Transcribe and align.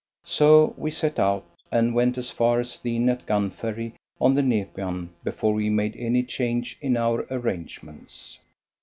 So 0.25 0.73
we 0.79 0.89
set 0.89 1.19
out 1.19 1.45
and 1.71 1.93
went 1.93 2.17
as 2.17 2.31
far 2.31 2.59
as 2.59 2.79
the 2.79 2.95
inn 2.95 3.07
at 3.07 3.27
Gum 3.27 3.51
Ferry 3.51 3.93
on 4.19 4.33
the 4.33 4.41
Nepean 4.41 5.13
before 5.23 5.53
we 5.53 5.69
made 5.69 5.95
any 5.95 6.23
change 6.23 6.79
in 6.81 6.97
our 6.97 7.27
arrangements. 7.29 8.39